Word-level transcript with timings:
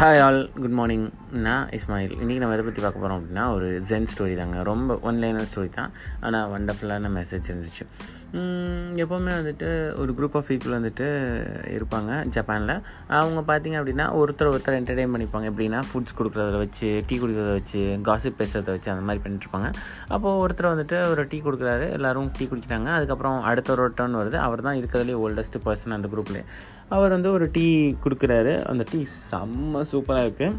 Hi 0.00 0.20
all 0.24 0.38
good 0.60 0.76
morning 0.76 1.10
நான் 1.32 1.68
இஸ்மாயில். 1.68 2.12
இன்றைக்கி 2.20 2.38
நம்ம 2.42 2.54
எதை 2.56 2.64
பற்றி 2.64 2.82
பார்க்க 2.82 3.00
போகிறோம் 3.00 3.18
அப்படின்னா 3.20 3.42
ஒரு 3.54 3.66
ஜென் 3.88 4.06
ஸ்டோரி 4.12 4.36
தாங்க. 4.36 4.62
ரொம்ப 4.62 4.98
ஒன் 5.02 5.18
லைனர் 5.22 5.48
ஸ்டோரி 5.50 5.68
தான். 5.68 5.90
ஆனால் 6.20 6.46
வண்டர்ஃபுல்லான 6.52 7.10
மெசேஜ் 7.16 7.50
இருந்துச்சு. 7.50 7.84
எப்போவுமே 9.02 9.32
வந்துட்டு 9.38 9.68
ஒரு 10.00 10.14
குரூப் 10.18 10.36
ஆஃப் 10.38 10.48
பீப்புள் 10.48 10.74
வந்துட்டு 10.76 11.06
இருப்பாங்க 11.76 12.24
ஜப்பானில். 12.36 12.74
அவங்க 13.20 13.40
பார்த்திங்க 13.50 13.78
அப்படின்னா 13.80 14.06
ஒருத்தர் 14.20 14.50
ஒருத்தர் 14.54 14.78
என்டர்டெயின் 14.80 15.14
பண்ணிப்பாங்க. 15.14 15.46
எப்படின்னா 15.52 15.82
ஃபுட்ஸ் 15.90 16.16
கொடுக்குறத 16.18 16.56
வச்சு 16.64 17.02
டீ 17.06 17.18
குடிக்கிறத 17.18 17.52
வச்சு 17.58 17.82
காசிப் 18.08 18.40
பேசுகிறத 18.40 18.72
வச்சு 18.76 18.92
அந்த 18.94 19.04
மாதிரி 19.10 19.22
பண்ணிட்டுருப்பாங்க 19.26 19.70
அப்போது 20.08 20.40
ஒருத்தர் 20.42 20.72
வந்துட்டு 20.72 20.98
ஒரு 21.10 21.24
டீ 21.26 21.40
கொடுக்குறாரு. 21.46 21.88
எல்லோரும் 21.98 22.32
டீ 22.38 22.48
குடிக்கிறாங்க. 22.52 22.90
அதுக்கப்புறம் 22.98 23.40
அடுத்த 23.52 23.72
ஒரு 23.76 23.88
டர்ன் 24.00 24.18
வருது. 24.22 24.38
அவர் 24.48 24.66
தான் 24.68 24.80
இருக்கிறதுலே 24.82 25.18
ஓல்டஸ்ட் 25.26 25.62
பர்சன் 25.68 25.98
அந்த 26.00 26.10
குரூப்லேயே 26.14 26.46
அவர் 26.88 27.10
வந்து 27.10 27.30
ஒரு 27.32 27.46
டீ 27.52 27.66
கொடுக்குறாரு. 28.04 28.54
அந்த 28.70 28.84
டீ 28.92 29.00
செம்ம 29.30 29.82
சூப்பராக 29.92 30.26
இருக்குது 30.26 30.56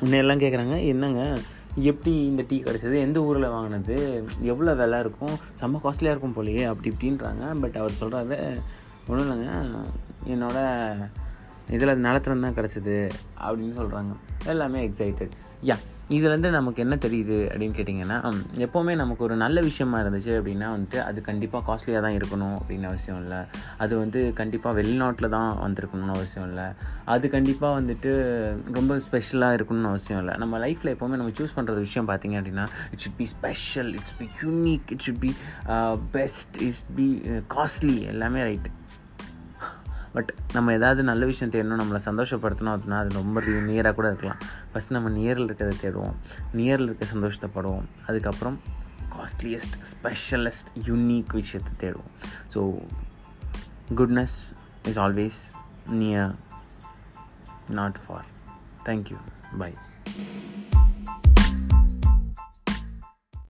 உன்னையெல்லாம் 0.00 0.40
கேட்குறாங்க 0.40 0.86
என்னங்க 0.86 1.38
எப்படி 1.74 2.26
இந்த 2.26 2.44
டீ 2.48 2.62
கிடச்சது? 2.62 3.00
எந்த 3.00 3.20
ஊரில் 3.20 3.48
வாங்கினது? 3.48 4.24
எவ்வளோ 4.40 4.74
விலை 4.74 5.00
இருக்கும்? 5.00 5.34
செம்ம 5.60 5.80
காஸ்ட்லியாக 5.84 6.16
இருக்கும் 6.16 6.34
போலயே 6.36 6.64
அப்படி 6.64 6.94
இப்படின்றாங்க. 6.94 7.60
பட் 7.60 7.76
அவர் 7.76 7.92
சொல்கிறாரு 8.00 8.60
ஒன்றும் 9.08 9.28
இல்லைங்க 9.28 9.50
என்னோடய 10.26 11.10
இதில் 11.70 12.04
நிலத்துல 12.04 12.40
தான் 12.40 12.54
கிடச்சிது 12.54 13.10
அப்படின்னு 13.40 13.74
சொல்கிறாங்க 13.78 14.16
எல்லாமே 14.44 14.88
எக்ஸைட்டட் 14.88 15.30
யா 15.64 15.76
இதுலேருந்து 16.16 16.50
நமக்கு 16.56 16.80
என்ன 16.84 16.94
தெரியுது 17.04 17.38
அப்படின்னு 17.50 17.74
கேட்டிங்கன்னா 17.78 18.18
எப்போவுமே 18.66 18.92
நமக்கு 19.00 19.22
ஒரு 19.26 19.34
நல்ல 19.42 19.60
விஷயமா 19.66 19.96
இருந்துச்சு 20.02 20.32
அப்படின்னா 20.38 20.68
வந்துட்டு 20.74 20.98
அது 21.08 21.18
கண்டிப்பாக 21.26 21.62
காஸ்ட்லியாக 21.68 22.02
தான் 22.06 22.16
இருக்கணும் 22.18 22.54
அப்படின்னு 22.60 22.86
அவசியம் 22.90 23.20
இல்லை. 23.22 23.40
அது 23.84 23.94
வந்து 24.02 24.20
கண்டிப்பாக 24.40 24.72
வெளிநாட்டில் 24.80 25.32
தான் 25.36 25.50
வந்திருக்கணும்னு 25.64 26.16
அவசியம் 26.18 26.48
இல்லை. 26.50 26.66
அது 27.16 27.28
கண்டிப்பாக 27.36 27.80
வந்துட்டு 27.80 28.12
ரொம்ப 28.78 28.98
ஸ்பெஷலாக 29.08 29.58
இருக்கணும்னு 29.58 29.92
அவசியம் 29.92 30.22
இல்லை. 30.22 30.36
நம்ம 30.44 30.62
லைஃப்பில் 30.64 30.94
எப்போவுமே 30.94 31.20
நம்ம 31.22 31.36
சூஸ் 31.40 31.56
பண்ணுற 31.58 31.76
விஷயம் 31.86 32.10
பார்த்திங்க 32.12 32.38
அப்படின்னா 32.40 32.66
it 32.92 33.04
should 33.04 33.20
be 33.22 33.28
special 33.36 33.92
it's 34.00 34.18
be 34.22 34.28
unique 34.42 34.88
it 34.96 35.04
should 35.08 35.22
be 35.26 35.32
best 36.18 36.58
it's 36.68 36.84
be 37.00 37.08
costly 37.56 37.98
எல்லாமே 38.14 38.42
ரைட்டு 38.50 38.76
பட் 40.18 40.30
நம்ம 40.52 40.72
ஏதாவது 40.72 41.02
நல்ல 41.02 41.24
விஷயம் 41.30 41.52
தேடணும் 41.54 41.82
நம்மளை 41.82 42.00
சந்தோஷப்படுத்தணும் 42.04 42.74
அப்படின்னா 42.76 42.96
அது 43.02 43.10
ரொம்ப 43.20 43.40
நியராக 43.40 43.94
கூட 43.94 44.06
இருக்கலாம். 44.08 44.40
ஃபஸ்ட் 44.72 44.94
நம்ம 44.96 45.10
நியரில் 45.18 45.46
இருக்கிறத 45.46 45.74
தேடுவோம். 45.82 46.16
நியரில் 46.52 46.88
இருக்க 46.88 47.06
சந்தோஷத்தைப்படுவோம். 47.14 47.86
அதுக்கப்புறம் 48.06 48.60
காஸ்ட்லியஸ்ட் 49.16 49.76
ஸ்பெஷலஸ்ட் 49.90 50.70
யூனிக் 50.88 51.36
விஷயத்தை 51.40 51.72
தேடுவோம். 51.82 52.12
So 52.54 52.60
goodness 53.94 54.36
is 54.84 54.98
always 54.98 55.40
near 56.00 56.34
not 57.70 57.98
far 58.06 58.28
thank you 58.84 59.20
bye 59.58 59.72